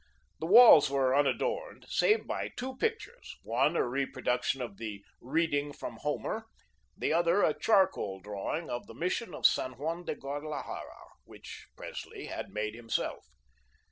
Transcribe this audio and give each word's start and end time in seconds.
The 0.39 0.47
walls 0.47 0.89
were 0.89 1.15
unadorned, 1.15 1.85
save 1.87 2.25
by 2.25 2.49
two 2.57 2.75
pictures, 2.77 3.37
one 3.43 3.75
a 3.75 3.87
reproduction 3.87 4.59
of 4.59 4.77
the 4.77 5.05
"Reading 5.19 5.73
from 5.73 5.97
Homer," 5.97 6.47
the 6.97 7.13
other 7.13 7.43
a 7.43 7.53
charcoal 7.53 8.19
drawing 8.19 8.67
of 8.67 8.87
the 8.87 8.95
Mission 8.95 9.35
of 9.35 9.45
San 9.45 9.73
Juan 9.77 10.03
de 10.03 10.15
Guadalajara, 10.15 11.03
which 11.25 11.67
Presley 11.77 12.25
had 12.25 12.49
made 12.49 12.73
himself. 12.73 13.27